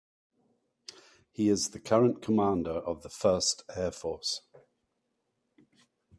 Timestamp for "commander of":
2.23-3.03